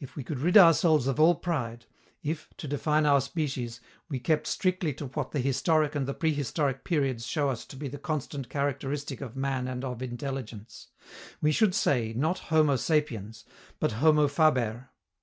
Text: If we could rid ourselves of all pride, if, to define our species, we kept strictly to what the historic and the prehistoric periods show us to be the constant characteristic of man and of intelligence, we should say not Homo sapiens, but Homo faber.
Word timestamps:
If 0.00 0.16
we 0.16 0.22
could 0.22 0.40
rid 0.40 0.58
ourselves 0.58 1.06
of 1.06 1.18
all 1.18 1.34
pride, 1.34 1.86
if, 2.22 2.50
to 2.58 2.68
define 2.68 3.06
our 3.06 3.22
species, 3.22 3.80
we 4.06 4.18
kept 4.20 4.46
strictly 4.46 4.92
to 4.92 5.06
what 5.06 5.30
the 5.30 5.40
historic 5.40 5.94
and 5.94 6.06
the 6.06 6.12
prehistoric 6.12 6.84
periods 6.84 7.26
show 7.26 7.48
us 7.48 7.64
to 7.68 7.76
be 7.78 7.88
the 7.88 7.96
constant 7.96 8.50
characteristic 8.50 9.22
of 9.22 9.34
man 9.34 9.66
and 9.66 9.82
of 9.82 10.02
intelligence, 10.02 10.88
we 11.40 11.52
should 11.52 11.74
say 11.74 12.12
not 12.14 12.40
Homo 12.52 12.76
sapiens, 12.76 13.46
but 13.80 13.92
Homo 13.92 14.28
faber. 14.28 14.90